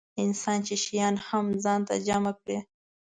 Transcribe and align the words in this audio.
انسان 0.23 0.59
چې 0.67 0.75
شیان 0.83 1.15
هم 1.27 1.45
ځان 1.63 1.81
ته 1.87 1.95
جمع 2.07 2.33
کړي. 2.41 2.57